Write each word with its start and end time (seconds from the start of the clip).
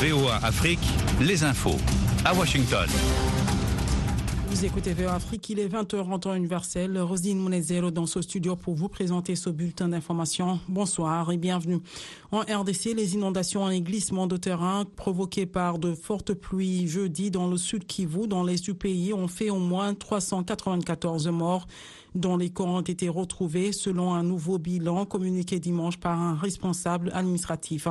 VOA 0.00 0.36
Afrique, 0.44 0.78
les 1.20 1.42
infos. 1.42 1.74
À 2.24 2.32
Washington. 2.32 2.86
Vous 4.46 4.64
écoutez 4.64 4.92
VOA 4.92 5.14
Afrique, 5.14 5.50
il 5.50 5.58
est 5.58 5.66
20h 5.66 5.96
en 6.08 6.20
temps 6.20 6.34
universel. 6.34 7.00
Rosine 7.00 7.40
Mounezero 7.40 7.90
dans 7.90 8.06
ce 8.06 8.22
studio 8.22 8.54
pour 8.54 8.76
vous 8.76 8.88
présenter 8.88 9.34
ce 9.34 9.50
bulletin 9.50 9.88
d'information. 9.88 10.60
Bonsoir 10.68 11.32
et 11.32 11.36
bienvenue. 11.36 11.80
En 12.30 12.42
RDC, 12.42 12.94
les 12.94 13.14
inondations 13.14 13.68
et 13.70 13.80
glissements 13.80 14.28
de 14.28 14.36
terrain 14.36 14.84
provoqués 14.84 15.46
par 15.46 15.80
de 15.80 15.92
fortes 15.94 16.32
pluies 16.32 16.86
jeudi 16.86 17.32
dans 17.32 17.48
le 17.48 17.56
sud 17.56 17.84
Kivu, 17.84 18.28
dans 18.28 18.44
l'est 18.44 18.62
du 18.62 18.74
pays, 18.74 19.12
ont 19.12 19.26
fait 19.26 19.50
au 19.50 19.58
moins 19.58 19.94
394 19.94 21.26
morts 21.26 21.66
dont 22.18 22.36
les 22.36 22.50
corps 22.50 22.68
ont 22.68 22.80
été 22.80 23.08
retrouvés 23.08 23.72
selon 23.72 24.12
un 24.12 24.22
nouveau 24.22 24.58
bilan 24.58 25.06
communiqué 25.06 25.58
dimanche 25.60 25.96
par 25.96 26.20
un 26.20 26.34
responsable 26.34 27.10
administratif. 27.14 27.88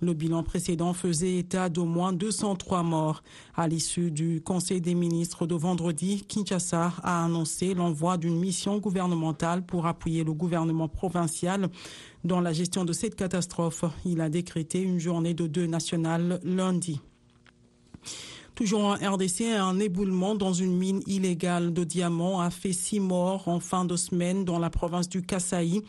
Le 0.00 0.12
bilan 0.12 0.42
précédent 0.42 0.92
faisait 0.92 1.38
état 1.38 1.68
d'au 1.68 1.84
moins 1.84 2.12
203 2.12 2.82
morts. 2.82 3.22
À 3.54 3.68
l'issue 3.68 4.10
du 4.10 4.40
Conseil 4.40 4.80
des 4.80 4.94
ministres 4.94 5.46
de 5.46 5.54
vendredi, 5.54 6.24
Kinshasa 6.26 6.92
a 7.02 7.24
annoncé 7.24 7.74
l'envoi 7.74 8.16
d'une 8.16 8.38
mission 8.38 8.78
gouvernementale 8.78 9.64
pour 9.64 9.86
appuyer 9.86 10.24
le 10.24 10.32
gouvernement 10.32 10.88
provincial 10.88 11.68
dans 12.24 12.40
la 12.40 12.52
gestion 12.52 12.84
de 12.84 12.92
cette 12.92 13.14
catastrophe. 13.14 13.84
Il 14.04 14.20
a 14.20 14.28
décrété 14.28 14.80
une 14.80 14.98
journée 14.98 15.34
de 15.34 15.46
deuil 15.46 15.68
national 15.68 16.40
lundi. 16.42 17.00
Toujours 18.60 18.84
en 18.84 18.92
RDC, 18.92 19.40
un 19.58 19.78
éboulement 19.78 20.34
dans 20.34 20.52
une 20.52 20.76
mine 20.76 21.00
illégale 21.06 21.72
de 21.72 21.82
diamants 21.82 22.42
a 22.42 22.50
fait 22.50 22.74
six 22.74 23.00
morts 23.00 23.48
en 23.48 23.58
fin 23.58 23.86
de 23.86 23.96
semaine 23.96 24.44
dans 24.44 24.58
la 24.58 24.68
province 24.68 25.08
du 25.08 25.22
Kasaï, 25.22 25.80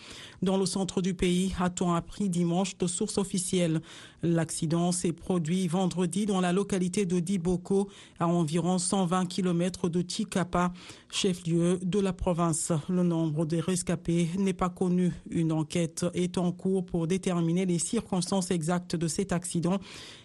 dans 0.41 0.55
le 0.55 0.66
centre 0.66 1.02
du 1.02 1.13
pays, 1.13 1.53
a-t-on 1.59 1.94
appris 1.94 2.30
dimanche 2.30 2.77
de 2.77 2.88
sources 2.88 3.17
officielles. 3.17 3.81
L'accident 4.23 4.94
s'est 4.94 5.11
produit 5.11 5.67
vendredi 5.67 6.25
dans 6.25 6.39
la 6.39 6.53
localité 6.53 7.05
de 7.05 7.19
Diboko, 7.19 7.89
à 8.19 8.28
environ 8.28 8.78
120 8.78 9.25
km 9.25 9.89
de 9.89 10.02
Chikapa, 10.08 10.72
chef-lieu 11.11 11.78
de 11.83 12.00
la 12.00 12.13
province. 12.13 12.72
Le 12.88 13.03
nombre 13.03 13.45
des 13.45 13.59
rescapés 13.59 14.30
n'est 14.38 14.53
pas 14.53 14.69
connu. 14.69 15.11
Une 15.30 15.52
enquête 15.52 16.06
est 16.13 16.38
en 16.38 16.53
cours 16.53 16.85
pour 16.85 17.06
déterminer 17.06 17.66
les 17.66 17.80
circonstances 17.80 18.50
exactes 18.50 18.95
de 18.95 19.09
cet 19.09 19.33
accident 19.33 19.78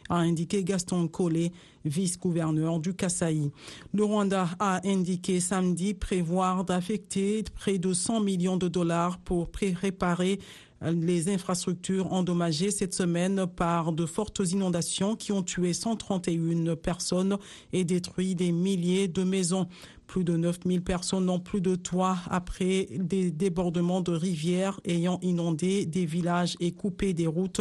a 0.08 0.18
indiqué 0.18 0.64
Gaston 0.64 1.08
Collet, 1.08 1.52
vice-gouverneur 1.84 2.80
du 2.80 2.94
Kasaï. 2.94 3.50
Le 3.92 4.04
Rwanda 4.04 4.48
a 4.58 4.80
indiqué 4.86 5.40
samedi 5.40 5.94
prévoir 5.94 6.64
d'affecter 6.64 7.44
près 7.54 7.78
de 7.78 7.92
100 7.92 8.20
millions 8.20 8.56
de 8.56 8.68
dollars 8.68 9.18
pour 9.18 9.48
réparer 9.80 10.38
les 10.82 11.28
infrastructures 11.28 12.12
endommagées 12.12 12.70
cette 12.70 12.94
semaine 12.94 13.46
par 13.46 13.92
de 13.92 14.04
fortes 14.04 14.40
inondations 14.40 15.16
qui 15.16 15.32
ont 15.32 15.42
tué 15.42 15.72
131 15.72 16.76
personnes 16.76 17.38
et 17.72 17.84
détruit 17.84 18.34
des 18.34 18.52
milliers 18.52 19.08
de 19.08 19.22
maisons. 19.24 19.68
Plus 20.06 20.22
de 20.22 20.36
9000 20.36 20.82
personnes 20.82 21.24
n'ont 21.24 21.40
plus 21.40 21.60
de 21.60 21.74
toit 21.74 22.18
après 22.30 22.88
des 22.92 23.30
débordements 23.30 24.02
de 24.02 24.12
rivières 24.12 24.78
ayant 24.84 25.18
inondé 25.22 25.84
des 25.84 26.06
villages 26.06 26.56
et 26.60 26.72
coupé 26.72 27.12
des 27.12 27.26
routes. 27.26 27.60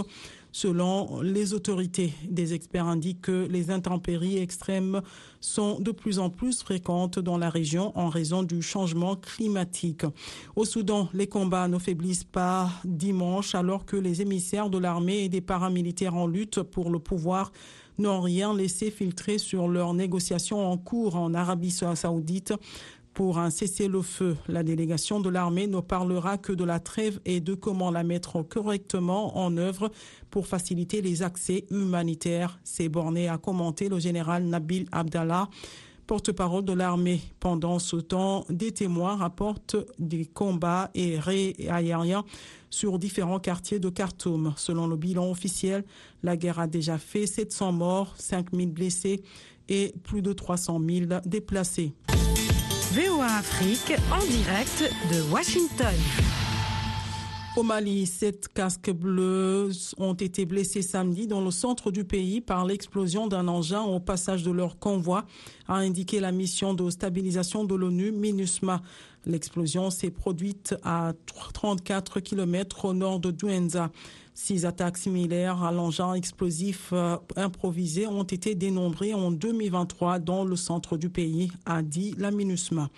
Selon 0.58 1.20
les 1.20 1.53
autorités, 1.53 2.14
des 2.30 2.53
experts 2.53 2.88
indiquent 2.88 3.23
que 3.23 3.45
les 3.52 3.72
intempéries 3.72 4.38
extrêmes 4.38 5.02
sont 5.42 5.81
de 5.81 5.92
plus 5.92 6.17
en 6.17 6.30
plus 6.30 6.61
fréquentes 6.61 7.20
dans 7.20 7.38
la 7.38 7.50
région 7.50 7.92
en 8.00 8.08
raison 8.08 8.42
du 8.42 8.61
changement 8.61 9.17
climatique. 9.17 10.06
Au 10.56 10.64
Soudan, 10.64 11.09
les 11.14 11.28
combats 11.28 11.67
ne 11.67 11.78
faiblissent 11.78 12.23
pas 12.23 12.70
dimanche 12.86 13.53
alors 13.53 13.86
que 13.86 13.98
les 13.98 14.22
émissaires 14.22 14.70
de 14.70 14.78
l'armée 14.78 15.26
et 15.26 15.30
des 15.30 15.42
paramilitaires 15.42 16.16
en 16.16 16.26
lutte 16.26 16.61
pour 16.61 16.89
le 16.89 17.00
pouvoir 17.00 17.52
n'ont 17.98 18.22
rien 18.22 18.56
laissé 18.56 18.92
filtrer 18.92 19.38
sur 19.38 19.67
leurs 19.67 19.94
négociations 19.94 20.66
en 20.72 20.78
cours 20.78 21.16
en 21.17 21.33
Arabie 21.33 21.72
saoudite 21.72 22.54
pour 23.15 23.39
un 23.39 23.49
cessez-le-feu. 23.49 24.37
La 24.48 24.61
délégation 24.61 25.20
de 25.20 25.30
l'armée 25.30 25.67
ne 25.67 25.80
parlera 25.80 26.37
que 26.37 26.52
de 26.52 26.65
la 26.65 26.80
trêve 26.80 27.20
et 27.26 27.39
de 27.39 27.55
comment 27.55 27.89
la 27.89 28.03
mettre 28.03 28.43
correctement 28.43 29.37
en 29.37 29.58
œuvre 29.58 29.89
pour 30.30 30.45
faciliter 30.45 31.02
les 31.02 31.23
accès 31.23 31.65
humanitaires. 31.71 32.59
C'est 32.64 32.89
borné 32.89 33.30
à 33.30 33.37
commenter 33.39 33.89
le 33.89 33.99
général 33.99 34.43
Nabil 34.43 34.86
Abdallah 34.92 35.49
porte-parole 36.05 36.64
de 36.65 36.73
l'armée. 36.73 37.21
Pendant 37.39 37.80
ce 37.80 37.95
temps, 37.95 38.45
des 38.49 38.71
témoins 38.71 39.15
rapportent 39.15 39.77
des 39.98 40.25
combats 40.25 40.92
aériens 40.93 42.23
sur 42.70 42.99
différents 42.99 43.39
quartiers 43.39 43.80
de 43.80 43.89
Khartoum. 43.89 44.54
Selon 44.55 44.86
le 44.86 44.98
bilan 44.98 45.31
officiel, 45.31 45.83
la 46.21 46.37
guerre 46.37 46.59
a 46.59 46.67
déjà 46.67 46.99
fait 46.99 47.25
700 47.25 47.71
morts, 47.71 48.14
5000 48.17 48.71
blessés 48.71 49.23
et 49.67 49.95
plus 50.04 50.21
de 50.21 50.33
300 50.33 50.80
000 50.87 51.05
déplacés. 51.25 51.93
VOA 52.95 53.26
Afrique 53.26 53.98
en 54.10 54.26
direct 54.30 54.80
de 55.10 55.28
Washington. 55.30 56.35
Au 57.55 57.64
Mali, 57.64 58.05
sept 58.05 58.49
casques 58.49 58.92
bleus 58.92 59.95
ont 59.98 60.14
été 60.14 60.45
blessés 60.45 60.82
samedi 60.82 61.26
dans 61.26 61.39
le 61.39 61.52
centre 61.52 61.89
du 61.89 62.04
pays 62.04 62.42
par 62.42 62.66
l'explosion 62.66 63.27
d'un 63.27 63.48
engin 63.48 63.82
au 63.82 64.02
passage 64.02 64.43
de 64.43 64.52
leur 64.52 64.77
convoi, 64.77 65.26
a 65.70 65.76
indiqué 65.76 66.20
la 66.20 66.33
mission 66.33 66.73
de 66.73 66.89
stabilisation 66.89 67.64
de 67.64 67.73
l'ONU 67.73 68.11
MINUSMA. 68.11 68.82
L'explosion 69.26 69.89
s'est 69.89 70.11
produite 70.11 70.76
à 70.83 71.14
34 71.54 72.20
km 72.20 72.83
au 72.83 72.93
nord 72.93 73.21
de 73.21 73.32
Douenza. 73.32 73.89
Six 74.33 74.66
attaques 74.66 74.98
similaires 74.98 75.64
à 75.64 75.72
l'engin 75.72 76.14
explosif 76.14 76.89
euh, 76.92 77.16
improvisé 77.37 78.05
ont 78.05 78.23
été 78.23 78.54
dénombrées 78.54 79.14
en 79.14 79.32
2023 79.32 80.20
dans 80.20 80.43
le 80.43 80.58
centre 80.58 80.98
du 80.98 81.10
pays, 81.10 81.54
a 81.66 81.82
dit 81.82 82.16
la 82.17 82.32
MINUSMA. 82.32 82.89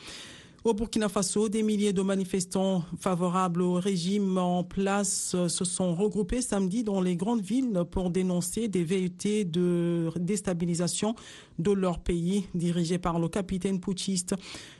Au 0.67 0.73
Burkina 0.73 1.07
Faso, 1.07 1.47
des 1.47 1.63
milliers 1.63 1.94
de 1.94 2.01
manifestants 2.01 2.83
favorables 3.00 3.61
au 3.61 3.75
régime 3.75 4.38
en 4.38 4.66
place 4.66 5.33
se 5.47 5.63
sont 5.63 5.95
regroupés 5.95 6.41
samedi 6.41 6.83
dans 6.83 7.00
les 7.00 7.16
grandes 7.16 7.39
villes 7.39 7.83
pour 7.89 8.09
dénoncer 8.09 8.67
des 8.67 8.83
vérités 8.83 9.45
de 9.45 10.11
déstabilisation 10.17 11.16
de 11.57 11.72
leur 11.72 12.00
pays 12.00 12.47
dirigés 12.53 12.97
par 12.97 13.17
le 13.17 13.29
capitaine 13.29 13.79
putschiste 13.79 14.35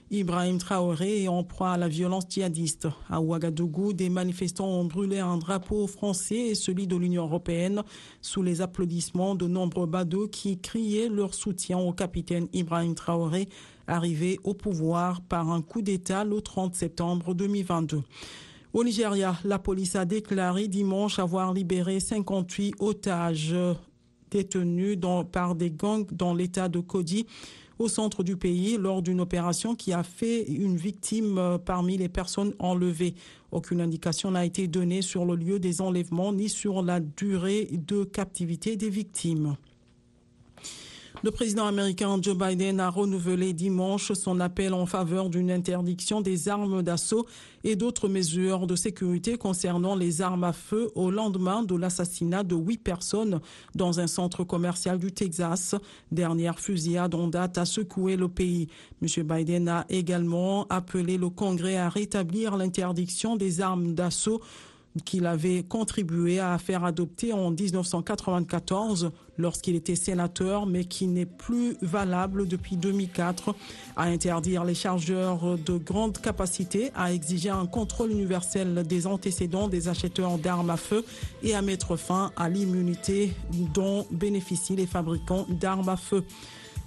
Ibrahim 0.09 0.57
Traoré 0.57 1.23
est 1.23 1.27
en 1.27 1.43
proie 1.43 1.71
à 1.71 1.77
la 1.77 1.89
violence 1.89 2.23
djihadiste. 2.29 2.87
À 3.09 3.19
Ouagadougou, 3.19 3.91
des 3.91 4.09
manifestants 4.09 4.69
ont 4.69 4.85
brûlé 4.85 5.19
un 5.19 5.37
drapeau 5.37 5.85
français 5.85 6.47
et 6.47 6.55
celui 6.55 6.87
de 6.87 6.95
l'Union 6.95 7.23
européenne 7.23 7.83
sous 8.21 8.41
les 8.41 8.61
applaudissements 8.61 9.35
de 9.35 9.47
nombreux 9.47 9.85
badauds 9.85 10.29
qui 10.29 10.59
criaient 10.59 11.09
leur 11.09 11.33
soutien 11.33 11.77
au 11.77 11.91
capitaine 11.91 12.47
Ibrahim 12.53 12.95
Traoré, 12.95 13.49
arrivé 13.87 14.39
au 14.43 14.53
pouvoir 14.53 15.21
par 15.21 15.49
un 15.49 15.61
coup 15.61 15.81
d'État 15.81 16.23
le 16.23 16.41
30 16.41 16.75
septembre 16.75 17.33
2022. 17.33 18.03
Au 18.73 18.83
Nigeria, 18.83 19.35
la 19.43 19.59
police 19.59 19.95
a 19.95 20.05
déclaré 20.05 20.67
dimanche 20.67 21.19
avoir 21.19 21.53
libéré 21.53 21.99
58 21.99 22.75
otages 22.79 23.55
détenus 24.29 24.97
par 25.31 25.55
des 25.55 25.71
gangs 25.71 26.05
dans 26.11 26.33
l'état 26.33 26.69
de 26.69 26.79
Kodi 26.79 27.25
au 27.79 27.87
centre 27.87 28.23
du 28.23 28.37
pays 28.37 28.77
lors 28.77 29.01
d'une 29.01 29.21
opération 29.21 29.75
qui 29.75 29.93
a 29.93 30.03
fait 30.03 30.43
une 30.43 30.77
victime 30.77 31.37
euh, 31.37 31.57
parmi 31.57 31.97
les 31.97 32.09
personnes 32.09 32.53
enlevées. 32.59 33.13
Aucune 33.51 33.81
indication 33.81 34.31
n'a 34.31 34.45
été 34.45 34.67
donnée 34.67 35.01
sur 35.01 35.25
le 35.25 35.35
lieu 35.35 35.59
des 35.59 35.81
enlèvements 35.81 36.33
ni 36.33 36.49
sur 36.49 36.81
la 36.81 36.99
durée 36.99 37.67
de 37.71 38.03
captivité 38.03 38.75
des 38.75 38.89
victimes. 38.89 39.55
Le 41.23 41.31
président 41.31 41.66
américain 41.66 42.19
Joe 42.22 42.38
Biden 42.38 42.79
a 42.79 42.89
renouvelé 42.89 43.51
dimanche 43.51 44.11
son 44.13 44.39
appel 44.39 44.73
en 44.73 44.85
faveur 44.85 45.29
d'une 45.29 45.50
interdiction 45.50 46.22
des 46.22 46.47
armes 46.47 46.83
d'assaut 46.83 47.25
et 47.63 47.75
d'autres 47.75 48.07
mesures 48.07 48.67
de 48.67 48.75
sécurité 48.75 49.35
concernant 49.35 49.95
les 49.95 50.22
armes 50.22 50.44
à 50.44 50.53
feu 50.53 50.91
au 50.94 51.09
lendemain 51.09 51.63
de 51.63 51.75
l'assassinat 51.75 52.44
de 52.44 52.56
huit 52.56 52.77
personnes 52.77 53.41
dans 53.74 54.00
un 54.00 54.06
centre 54.06 54.44
commercial 54.44 55.00
du 55.00 55.12
Texas. 55.12 55.74
Dernière 56.12 56.59
fusillade 56.59 57.15
en 57.15 57.27
date 57.27 57.57
a 57.57 57.65
secoué 57.65 58.15
le 58.15 58.27
pays. 58.27 58.68
M. 59.01 59.24
Biden 59.24 59.68
a 59.69 59.86
également 59.89 60.68
appelé 60.69 61.18
le 61.18 61.30
Congrès 61.30 61.77
à 61.77 61.89
rétablir 61.89 62.57
l'interdiction 62.57 63.36
des 63.36 63.59
armes 63.59 63.95
d'assaut 63.95 64.39
qu'il 65.01 65.25
avait 65.25 65.63
contribué 65.63 66.39
à 66.39 66.57
faire 66.57 66.83
adopter 66.83 67.33
en 67.33 67.51
1994 67.51 69.11
lorsqu'il 69.38 69.75
était 69.75 69.95
sénateur, 69.95 70.65
mais 70.65 70.85
qui 70.85 71.07
n'est 71.07 71.25
plus 71.25 71.77
valable 71.81 72.47
depuis 72.47 72.75
2004, 72.75 73.55
à 73.95 74.03
interdire 74.03 74.63
les 74.63 74.73
chargeurs 74.73 75.57
de 75.57 75.77
grande 75.77 76.17
capacité, 76.19 76.91
à 76.95 77.13
exiger 77.13 77.49
un 77.49 77.65
contrôle 77.65 78.11
universel 78.11 78.83
des 78.83 79.07
antécédents 79.07 79.67
des 79.67 79.88
acheteurs 79.88 80.38
d'armes 80.38 80.69
à 80.69 80.77
feu 80.77 81.05
et 81.43 81.53
à 81.55 81.61
mettre 81.61 81.95
fin 81.95 82.31
à 82.35 82.50
l'immunité 82.50 83.33
dont 83.73 84.05
bénéficient 84.11 84.75
les 84.75 84.88
fabricants 84.88 85.45
d'armes 85.50 85.89
à 85.89 85.97
feu. 85.97 86.23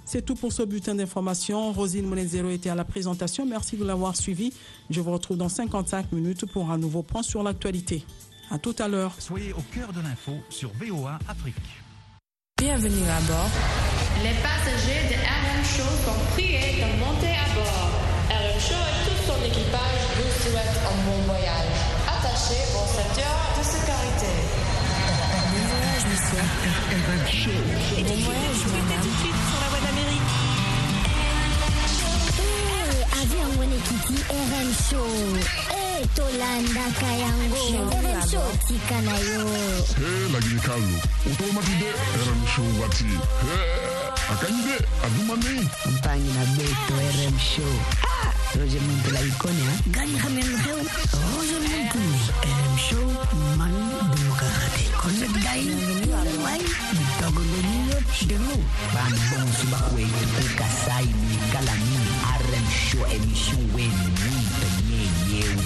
C'est 0.05 0.23
tout 0.25 0.35
pour 0.35 0.51
ce 0.51 0.63
bulletin 0.63 0.95
d'information. 0.95 1.71
Rosine 1.71 2.05
Monezero 2.07 2.49
était 2.49 2.69
à 2.69 2.75
la 2.75 2.83
présentation. 2.85 3.45
Merci 3.45 3.77
de 3.77 3.85
l'avoir 3.85 4.15
suivi. 4.15 4.51
Je 4.89 4.99
vous 4.99 5.11
retrouve 5.11 5.37
dans 5.37 5.49
55 5.49 6.11
minutes 6.11 6.45
pour 6.51 6.71
un 6.71 6.77
nouveau 6.77 7.03
point 7.03 7.23
sur 7.23 7.43
l'actualité. 7.43 8.03
À 8.49 8.59
tout 8.59 8.75
à 8.79 8.87
l'heure. 8.87 9.15
Soyez 9.19 9.53
au 9.53 9.61
cœur 9.73 9.93
de 9.93 10.01
l'info 10.01 10.33
sur 10.49 10.71
VOA 10.73 11.19
Afrique. 11.29 11.55
Bienvenue 12.57 13.07
à 13.07 13.21
bord. 13.31 13.49
Les 14.21 14.35
passagers 14.43 15.07
de 15.09 15.15
RM 15.15 15.63
Show 15.63 15.91
sont 16.05 16.19
priés 16.33 16.75
de 16.77 16.99
monter 16.99 17.31
à 17.31 17.47
bord. 17.55 17.89
RM 18.29 18.59
Show 18.59 18.75
et 18.75 19.09
tout 19.09 19.19
son 19.25 19.39
équipage 19.45 20.01
vous 20.17 20.31
souhaitent 20.43 20.81
un 20.83 20.97
bon 21.07 21.19
voyage. 21.25 21.79
Attachez 22.05 22.61
vos 22.73 22.85
ceintures 22.85 23.41
de 23.57 23.63
sécurité. 23.63 24.33
Bon 25.49 25.63
voyage, 25.71 26.05
monsieur. 26.11 26.43
RM 26.91 27.27
Show. 27.31 28.03
Bon 28.03 28.19
voyage, 28.25 28.61
madame. 28.67 29.40
ekiki 33.81 34.17
rm 34.29 34.69
show. 34.89 35.11
E 35.73 36.05
tolandaka 36.15 37.09
yango. 37.23 37.61
Rm 38.01 38.21
show 38.29 38.47
tika 38.67 39.01
na 39.01 39.11
yo. 39.17 39.45
E 39.97 40.31
lagini 40.33 40.59
kalu 40.61 40.95
otomatide 41.31 41.89
rm 42.27 42.41
show 42.55 42.81
wati 42.81 43.05
eh. 43.05 44.00
Hey, 44.31 44.37
akanyi 44.37 44.61
de 44.63 44.75
adumane. 45.05 45.69
mpangi 45.91 46.31
na 46.33 46.45
beto 46.55 46.93
rm 46.95 47.37
show. 47.39 47.73
Ah, 48.03 48.31
roger 48.59 48.81
muntu 48.81 49.11
la 49.11 49.19
ikone 49.21 49.63
ha 49.63 49.75
gani 49.91 50.17
hamel 50.17 50.51
heu 50.63 50.77
roger 51.35 51.61
muntu 51.67 51.99
rm 52.43 52.77
show. 52.77 53.07
Man 53.57 53.73
demokrate 54.15 54.83
connect 55.01 55.35
dai. 55.43 55.67
Wai 56.43 56.61
dogo 57.21 57.41
le 57.41 57.59
niyo 57.67 57.97
demu 58.27 58.55
ban 58.93 59.11
bon 59.29 59.47
suba 59.59 59.79
we 59.95 60.03
ke 60.07 60.43
kasai 60.57 61.05
ni 61.05 61.37
kala 61.51 61.75
ni 61.75 61.99
rm 62.39 62.65
show 62.71 63.03
emission 63.11 63.61
we 63.75 63.83
ni 63.83 64.31
penye 64.59 65.01
yeu 65.27 65.59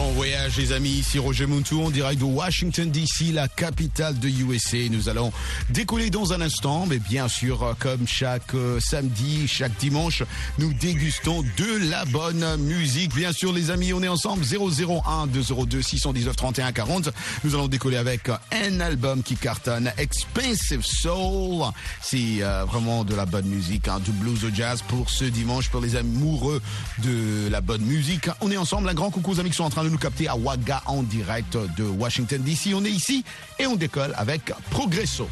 Bon 0.00 0.12
voyage 0.12 0.56
les 0.56 0.72
amis, 0.72 0.88
ici 0.88 1.18
Roger 1.18 1.46
Muntou 1.46 1.82
en 1.82 1.90
direct 1.90 2.20
de 2.20 2.24
Washington 2.24 2.90
DC, 2.90 3.34
la 3.34 3.48
capitale 3.48 4.18
de 4.18 4.28
USA. 4.30 4.88
Nous 4.90 5.10
allons 5.10 5.30
décoller 5.68 6.08
dans 6.08 6.32
un 6.32 6.40
instant, 6.40 6.86
mais 6.88 6.98
bien 6.98 7.28
sûr, 7.28 7.76
comme 7.78 8.08
chaque 8.08 8.54
euh, 8.54 8.80
samedi, 8.80 9.46
chaque 9.46 9.76
dimanche, 9.76 10.22
nous 10.56 10.72
dégustons 10.72 11.42
de 11.42 11.90
la 11.90 12.06
bonne 12.06 12.56
musique. 12.62 13.14
Bien 13.14 13.30
sûr 13.32 13.52
les 13.52 13.70
amis, 13.70 13.92
on 13.92 14.02
est 14.02 14.08
ensemble 14.08 14.42
001 14.42 15.26
202 15.26 15.82
619 15.82 16.34
31 16.34 16.72
40. 16.72 17.10
Nous 17.44 17.54
allons 17.54 17.68
décoller 17.68 17.98
avec 17.98 18.30
un 18.52 18.80
album 18.80 19.22
qui 19.22 19.36
cartonne, 19.36 19.92
Expensive 19.98 20.82
Soul. 20.82 21.66
C'est 22.00 22.38
euh, 22.40 22.64
vraiment 22.64 23.04
de 23.04 23.14
la 23.14 23.26
bonne 23.26 23.46
musique, 23.46 23.86
hein, 23.86 24.00
du 24.02 24.12
blues 24.12 24.46
au 24.46 24.50
jazz 24.50 24.82
pour 24.88 25.10
ce 25.10 25.26
dimanche, 25.26 25.68
pour 25.68 25.82
les 25.82 25.96
amoureux 25.96 26.62
de 27.04 27.50
la 27.50 27.60
bonne 27.60 27.82
musique. 27.82 28.30
On 28.40 28.50
est 28.50 28.56
ensemble, 28.56 28.88
un 28.88 28.94
grand 28.94 29.10
coucou 29.10 29.32
aux 29.32 29.40
amis 29.40 29.50
qui 29.50 29.56
sont 29.56 29.64
en 29.64 29.70
train 29.70 29.84
de 29.84 29.89
nous 29.90 29.98
capter 29.98 30.28
à 30.28 30.36
Waga 30.36 30.82
en 30.86 31.02
direct 31.02 31.56
de 31.76 31.84
Washington 31.84 32.42
DC. 32.42 32.74
On 32.74 32.84
est 32.84 32.90
ici 32.90 33.24
et 33.58 33.66
on 33.66 33.76
décolle 33.76 34.14
avec 34.16 34.52
Progresso. 34.70 35.28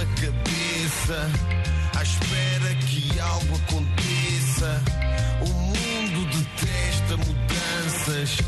Nossa 0.00 0.06
cabeça 0.06 1.30
à 1.98 2.02
espera 2.02 2.74
que 2.86 3.20
algo 3.20 3.56
aconteça. 3.56 4.82
O 5.42 5.48
mundo 5.48 6.26
detesta 6.26 7.16
mudanças, 7.16 8.38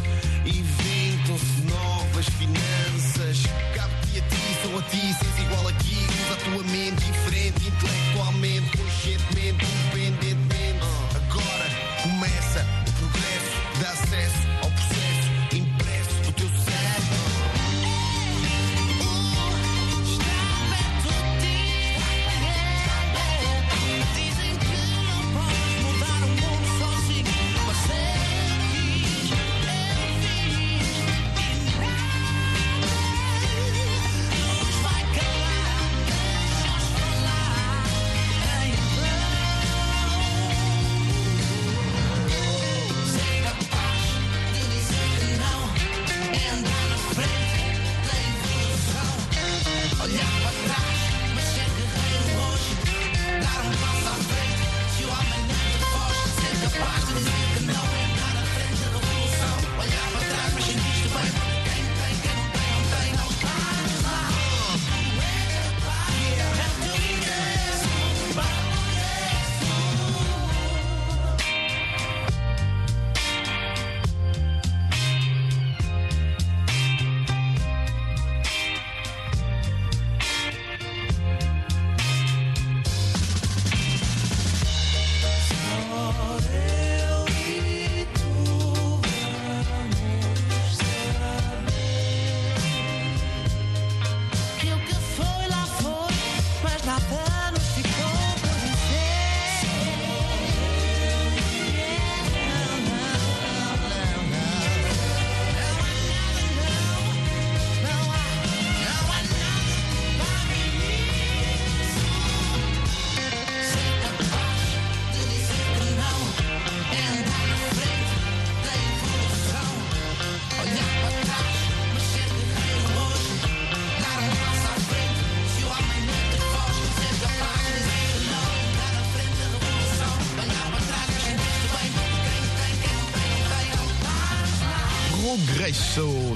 inventam-se 0.47 1.63
novas 1.63 2.27
finanças. 2.27 3.43
Cabe-te 3.75 4.19
a 4.19 4.23
ti, 4.23 4.57
sou 4.63 4.79
a 4.79 4.83
ti, 4.83 5.15
seres 5.15 5.39
igual 5.41 5.69
aqui. 5.69 6.07
Usa 6.25 6.33
a 6.33 6.37
tua 6.37 6.63
mente 6.65 7.05
diferente, 7.05 7.69
intelectualmente, 7.69 8.02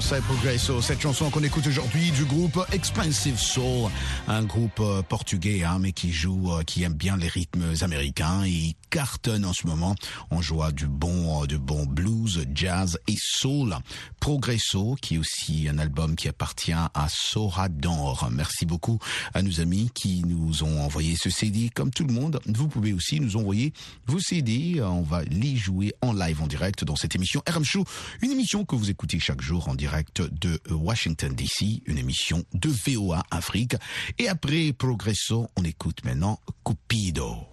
C'est 0.09 0.23
Progresso, 0.23 0.81
cette 0.81 1.01
chanson 1.01 1.29
qu'on 1.29 1.43
écoute 1.43 1.67
aujourd'hui 1.67 2.11
du 2.11 2.23
groupe 2.23 2.57
Expensive 2.71 3.37
Soul, 3.37 3.91
un 4.29 4.43
groupe 4.43 4.79
euh, 4.79 5.01
portugais 5.01 5.65
hein, 5.65 5.79
mais 5.81 5.91
qui 5.91 6.13
joue, 6.13 6.53
euh, 6.53 6.63
qui 6.63 6.83
aime 6.83 6.93
bien 6.93 7.17
les 7.17 7.27
rythmes 7.27 7.73
américains 7.81 8.45
et 8.45 8.77
cartonne 8.89 9.43
en 9.43 9.51
ce 9.51 9.67
moment. 9.67 9.95
On 10.31 10.41
joue 10.41 10.61
du 10.71 10.87
bon, 10.87 11.43
euh, 11.43 11.45
du 11.45 11.57
bon 11.57 11.85
blues, 11.85 12.45
jazz 12.53 12.97
et 13.09 13.15
soul. 13.17 13.75
Progresso, 14.27 14.97
qui 15.01 15.15
est 15.15 15.17
aussi 15.19 15.69
un 15.69 15.77
album 15.77 16.17
qui 16.17 16.27
appartient 16.27 16.73
à 16.73 17.07
Sora 17.07 17.69
d'Or. 17.69 18.27
Merci 18.29 18.65
beaucoup 18.65 18.99
à 19.33 19.41
nos 19.41 19.61
amis 19.61 19.89
qui 19.93 20.21
nous 20.25 20.63
ont 20.63 20.81
envoyé 20.81 21.15
ce 21.15 21.29
CD. 21.29 21.69
Comme 21.73 21.91
tout 21.91 22.03
le 22.03 22.11
monde, 22.11 22.41
vous 22.45 22.67
pouvez 22.67 22.91
aussi 22.91 23.21
nous 23.21 23.37
envoyer 23.37 23.71
vos 24.05 24.19
CD. 24.19 24.81
On 24.81 25.01
va 25.01 25.23
les 25.23 25.55
jouer 25.55 25.93
en 26.01 26.11
live, 26.11 26.41
en 26.41 26.47
direct 26.47 26.83
dans 26.83 26.97
cette 26.97 27.15
émission 27.15 27.41
RM 27.47 27.63
Show, 27.63 27.85
une 28.21 28.31
émission 28.31 28.65
que 28.65 28.75
vous 28.75 28.89
écoutez 28.89 29.17
chaque 29.17 29.39
jour 29.39 29.69
en 29.69 29.75
direct 29.75 30.21
de 30.21 30.59
Washington 30.71 31.33
DC, 31.33 31.83
une 31.85 31.97
émission 31.97 32.43
de 32.53 32.67
VOA 32.67 33.23
Afrique. 33.31 33.77
Et 34.19 34.27
après 34.27 34.73
Progresso, 34.73 35.47
on 35.55 35.63
écoute 35.63 36.03
maintenant 36.03 36.41
Cupido. 36.65 37.47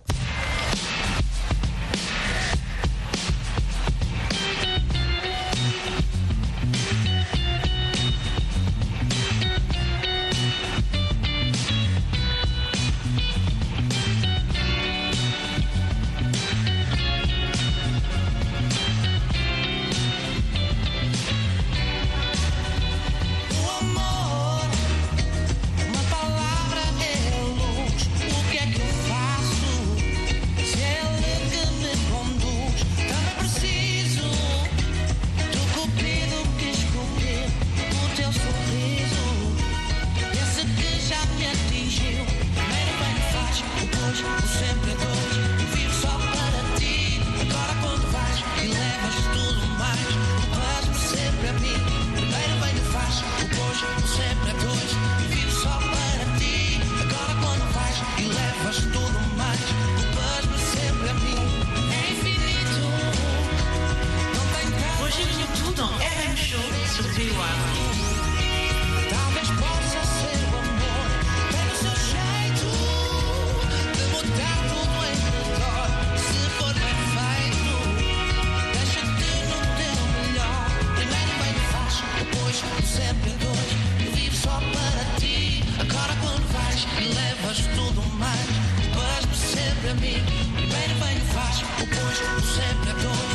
mim. 90.01 90.25
Primeiro 90.55 90.95
vem 91.01 91.17
o 91.17 91.25
faz, 91.33 91.63
depois 91.79 92.21
o 92.21 92.43
sempre 92.55 92.91
a 92.91 92.95
dois. 92.95 93.34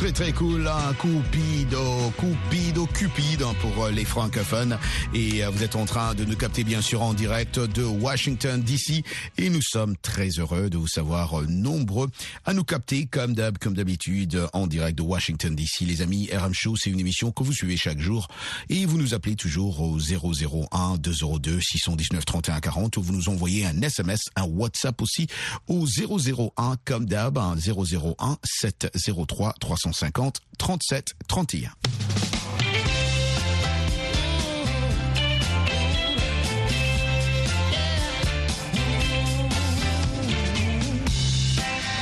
Très 0.00 0.12
très 0.12 0.32
cool, 0.32 0.66
un 0.66 0.94
Cupido, 0.94 2.10
Cupido, 2.18 2.86
Cupid 2.86 3.42
hein, 3.42 3.52
pour 3.60 3.84
euh, 3.84 3.90
les 3.90 4.06
francophones. 4.06 4.78
Et 5.12 5.44
euh, 5.44 5.50
vous 5.50 5.62
êtes 5.62 5.76
en 5.76 5.84
train 5.84 6.14
de 6.14 6.24
nous 6.24 6.36
capter 6.36 6.64
bien 6.64 6.80
sûr 6.80 7.02
en 7.02 7.12
direct 7.12 7.58
de 7.58 7.84
Washington 7.84 8.62
DC. 8.62 9.04
Et 9.36 9.50
nous 9.50 9.60
sommes 9.60 9.98
très 9.98 10.28
heureux 10.38 10.70
de 10.70 10.78
vous 10.78 10.88
savoir 10.88 11.40
euh, 11.40 11.46
nombreux 11.46 12.08
à 12.46 12.54
nous 12.54 12.64
capter 12.64 13.04
comme 13.04 13.34
d'hab, 13.34 13.58
comme 13.58 13.74
d'habitude 13.74 14.40
en 14.54 14.66
direct 14.66 14.96
de 14.96 15.02
Washington 15.02 15.54
DC. 15.54 15.82
Les 15.82 16.00
amis, 16.00 16.30
RM 16.32 16.54
Show, 16.54 16.76
c'est 16.76 16.88
une 16.88 17.00
émission 17.00 17.30
que 17.30 17.42
vous 17.42 17.52
suivez 17.52 17.76
chaque 17.76 18.00
jour. 18.00 18.28
Et 18.70 18.86
vous 18.86 18.96
nous 18.96 19.12
appelez 19.12 19.36
toujours 19.36 19.82
au 19.82 19.98
001 19.98 20.96
202 20.96 21.60
619 21.60 22.24
31 22.24 22.60
40 22.60 22.96
ou 22.96 23.02
vous 23.02 23.12
nous 23.12 23.28
envoyez 23.28 23.66
un 23.66 23.78
SMS, 23.82 24.30
un 24.34 24.44
WhatsApp 24.44 25.02
aussi 25.02 25.26
au 25.68 25.84
001 25.84 26.76
comme 26.86 27.04
d'hab, 27.04 27.38
001 27.38 28.38
703 28.44 29.54
350 29.92 30.40
37 30.56 31.14
31. 31.26 31.70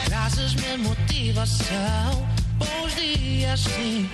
Trazes-me 0.04 0.76
motivação, 0.78 2.28
bons 2.58 2.94
dias 2.94 3.60
sim, 3.60 4.08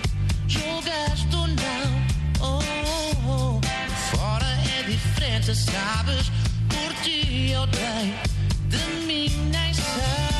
julgas 0.47 1.23
tu 1.29 1.47
não. 1.47 2.05
Oh, 2.41 2.59
oh, 2.85 3.59
oh. 3.59 4.15
Fora 4.15 4.45
é 4.79 4.83
diferente, 4.83 5.53
sabes? 5.55 6.31
Por 6.69 6.93
ti 7.03 7.51
eu 7.51 7.65
dei, 7.67 8.13
de 8.69 9.05
mim 9.05 9.29
nem 9.51 9.73
sei, 9.73 10.34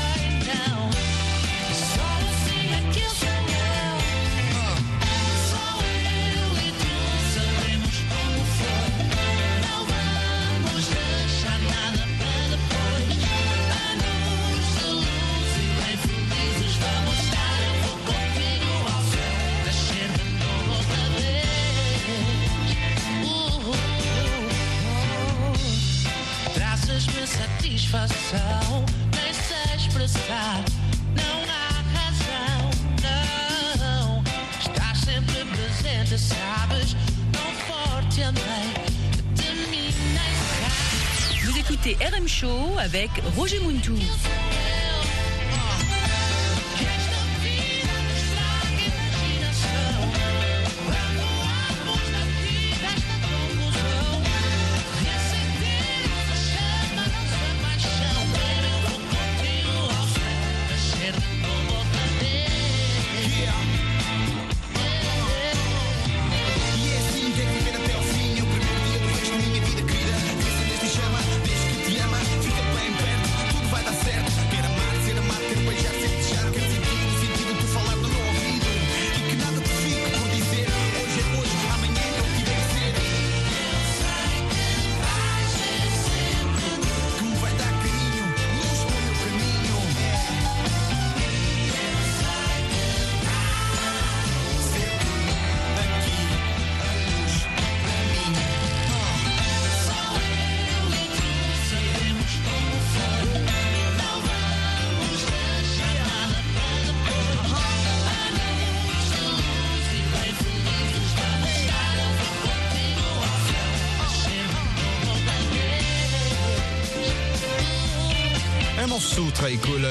Avec 42.77 43.09
Roger 43.35 43.59
Muntou. 43.59 43.95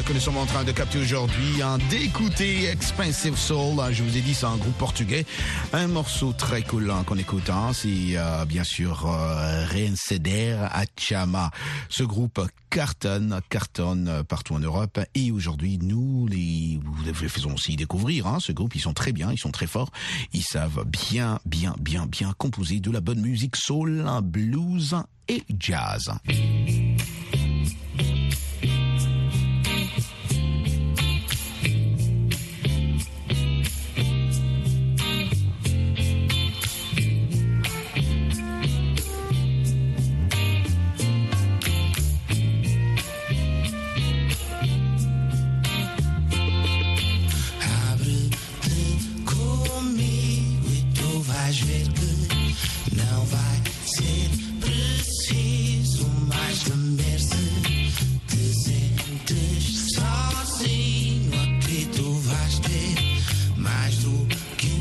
que 0.05 0.13
nous 0.13 0.21
sommes 0.21 0.37
en 0.37 0.47
train 0.47 0.65
de 0.65 0.73
capter 0.73 0.99
aujourd'hui, 0.99 1.63
hein, 1.63 1.79
d'écouter 1.89 2.67
Expensive 2.67 3.37
Soul. 3.37 3.81
Hein, 3.81 3.91
je 3.91 4.03
vous 4.03 4.17
ai 4.17 4.21
dit, 4.21 4.35
c'est 4.35 4.47
un 4.47 4.57
groupe 4.57 4.77
portugais. 4.77 5.25
Un 5.73 5.87
morceau 5.87 6.33
très 6.33 6.63
cool 6.63 6.93
qu'on 7.07 7.17
écoute, 7.17 7.49
hein, 7.49 7.71
c'est 7.73 8.17
euh, 8.17 8.45
bien 8.45 8.65
sûr 8.65 9.07
euh, 9.07 9.67
Reinceder 9.67 10.57
à 10.61 10.85
Chama. 10.99 11.51
Ce 11.89 12.03
groupe 12.03 12.41
cartonne, 12.71 13.41
cartonne 13.49 14.09
euh, 14.09 14.23
partout 14.23 14.55
en 14.55 14.59
Europe. 14.59 15.01
Et 15.15 15.31
aujourd'hui, 15.31 15.79
nous 15.81 16.27
les, 16.27 16.81
les, 17.05 17.15
faisons 17.29 17.55
aussi 17.55 17.77
découvrir 17.77 18.27
hein, 18.27 18.39
ce 18.41 18.53
groupe. 18.53 18.75
Ils 18.75 18.81
sont 18.81 18.95
très 18.95 19.13
bien, 19.13 19.33
ils 19.33 19.39
sont 19.39 19.53
très 19.53 19.67
forts. 19.67 19.91
Ils 20.33 20.43
savent 20.43 20.85
bien, 20.87 21.39
bien, 21.47 21.75
bien, 21.81 22.07
bien 22.07 22.35
composer 22.37 22.81
de 22.81 22.91
la 22.91 23.01
bonne 23.01 23.21
musique 23.21 23.57
soul, 23.57 24.05
blues 24.23 24.97
et 25.29 25.45
jazz. 25.59 26.13
tú 64.03 64.74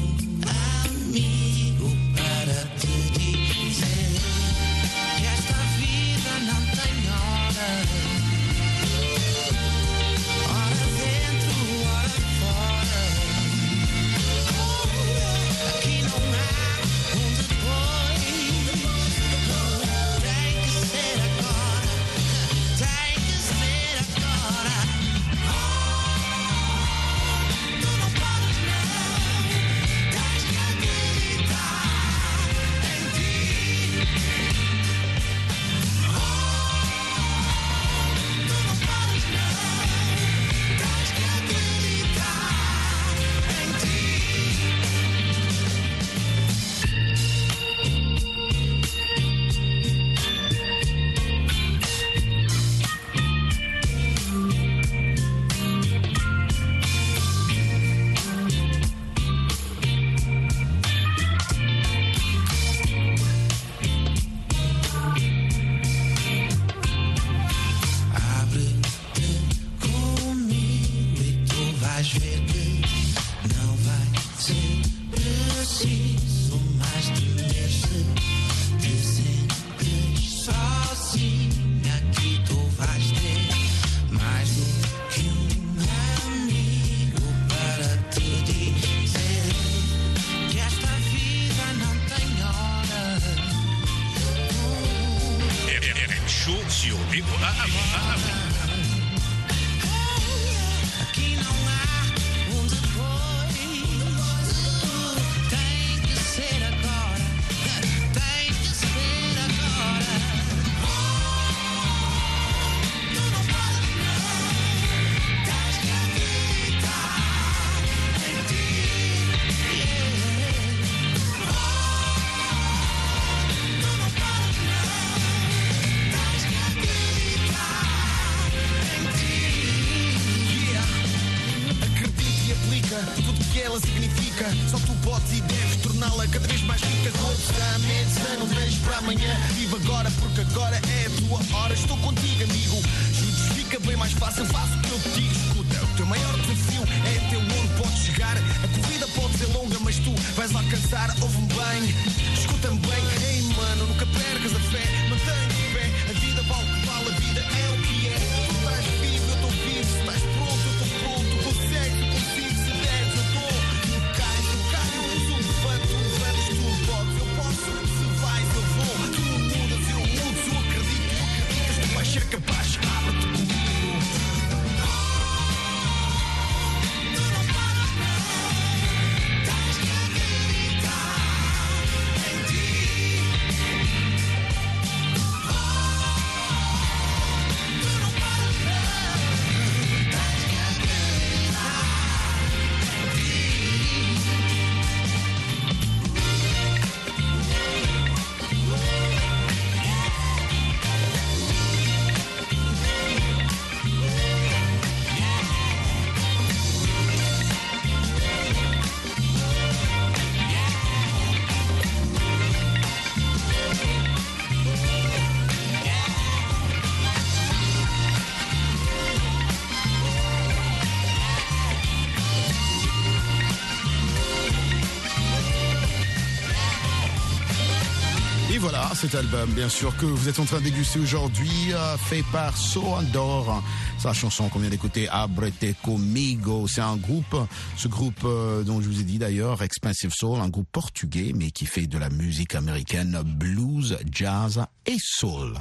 voilà, 228.63 228.89
cet 228.95 229.13
album, 229.13 229.49
bien 229.49 229.67
sûr, 229.67 229.93
que 229.97 230.06
vous 230.06 230.30
êtes 230.30 230.39
en 230.39 230.45
train 230.45 230.60
de 230.60 230.63
déguster 230.63 230.97
aujourd'hui, 230.97 231.73
euh, 231.73 231.97
fait 231.97 232.23
par 232.32 232.56
So 232.56 232.82
Andor. 232.82 233.62
C'est 233.97 234.08
la 234.08 234.13
chanson 234.13 234.47
qu'on 234.47 234.60
vient 234.60 234.69
d'écouter, 234.69 235.10
Abrete 235.10 235.76
Comigo. 235.84 236.65
C'est 236.69 236.80
un 236.80 236.95
groupe, 236.95 237.36
ce 237.76 237.89
groupe 237.89 238.23
euh, 238.23 238.63
dont 238.63 238.80
je 238.80 238.88
vous 238.88 239.02
ai 239.02 239.04
dit 239.04 239.17
d'ailleurs, 239.17 239.62
Expensive 239.63 240.13
Soul, 240.13 240.39
un 240.39 240.47
groupe 240.47 240.69
portugais, 240.71 241.34
mais 241.36 241.52
qui 241.52 241.65
fait 241.65 241.88
de 241.88 241.97
la 241.97 242.10
musique 242.10 242.56
américaine, 242.56 243.21
blues, 243.26 243.97
jazz 244.10 244.63
et 244.86 244.97
soul. 244.97 245.58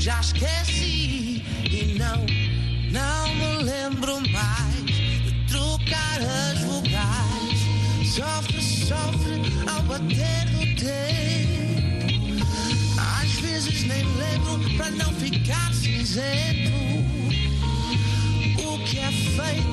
Já 0.00 0.18
esqueci 0.20 1.44
e 1.70 1.98
não, 1.98 2.24
não 2.90 3.34
me 3.34 3.62
lembro 3.64 4.18
mais 4.30 4.86
de 4.86 5.30
trocar 5.46 6.20
as 6.22 6.58
vogais. 6.60 7.60
Sofre, 8.10 8.62
sofre 8.62 9.42
ao 9.70 9.82
bater 9.82 10.46
no 10.52 10.74
tempo. 10.74 12.16
Às 12.98 13.32
vezes 13.40 13.84
nem 13.84 14.02
lembro 14.16 14.76
para 14.78 14.90
não 14.90 15.12
ficar 15.12 15.74
cinzento. 15.74 16.70
O 18.64 18.78
que 18.86 18.98
é 18.98 19.12
feito 19.12 19.69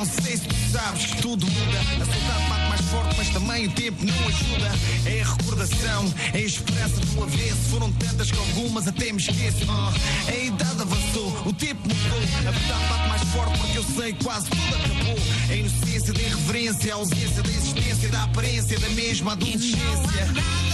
Não 0.00 0.06
sei 0.06 0.34
se 0.34 0.44
tu 0.44 0.54
sabes 0.72 1.04
que 1.04 1.20
tudo 1.20 1.46
muda. 1.46 1.78
A 1.78 2.06
saudade 2.06 2.48
bate 2.48 2.68
mais 2.70 2.80
forte, 2.80 3.16
mas 3.18 3.28
também 3.28 3.66
o 3.66 3.70
tempo 3.72 4.02
não 4.02 4.28
ajuda. 4.28 4.72
É 5.04 5.20
a 5.20 5.26
recordação, 5.26 6.14
é 6.32 6.38
a 6.38 6.40
esperança 6.40 7.00
do 7.02 7.22
avesso. 7.22 7.60
Foram 7.68 7.92
tantas 7.92 8.30
que 8.30 8.38
algumas 8.38 8.88
até 8.88 9.12
me 9.12 9.18
esqueço. 9.18 9.58
Ah, 9.68 9.92
a 10.26 10.34
idade 10.34 10.80
avançou, 10.80 11.42
o 11.44 11.52
tempo 11.52 11.82
mudou. 11.86 12.18
A 12.18 12.50
verdade 12.50 12.84
bate 12.88 13.08
mais 13.10 13.22
forte 13.24 13.58
porque 13.58 13.76
eu 13.76 13.84
sei 13.84 14.14
quase 14.24 14.48
tudo 14.48 14.74
acabou. 14.74 15.18
A 15.50 15.54
inocência 15.54 16.14
da 16.14 16.20
irreverência, 16.22 16.94
a 16.94 16.96
ausência 16.96 17.42
da 17.42 17.50
existência, 17.50 18.08
da 18.08 18.22
aparência 18.22 18.78
da 18.80 18.88
mesma 18.88 19.32
adolescência. 19.32 20.69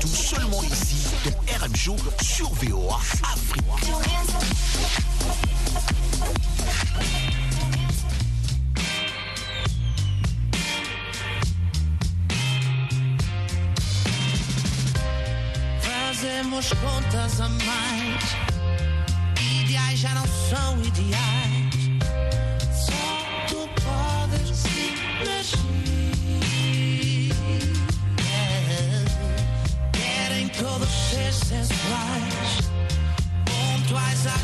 Montou 0.00 0.14
seulement 0.14 0.62
ici 0.62 0.94
dans 1.24 1.66
RM 1.66 1.74
Show 1.74 1.96
sur 2.22 2.48
VOA 2.54 3.00
Afrique. 3.32 3.64
Fazemos 15.80 16.72
contas 16.74 17.40
a 17.40 17.48
mais. 17.48 18.36
Ideais 19.64 19.98
já 19.98 20.10
não 20.14 20.26
são 20.48 20.80
ideais. 20.84 21.37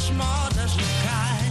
as 0.04 0.10
możesz 0.10 0.74
lkać. 0.76 1.43